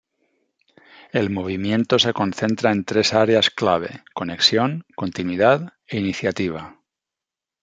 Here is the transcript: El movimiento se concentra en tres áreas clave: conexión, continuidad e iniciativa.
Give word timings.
El 1.11 1.29
movimiento 1.29 1.99
se 1.99 2.11
concentra 2.11 2.71
en 2.71 2.85
tres 2.85 3.13
áreas 3.13 3.51
clave: 3.51 4.03
conexión, 4.15 4.83
continuidad 4.95 5.73
e 5.85 5.99
iniciativa. 5.99 6.81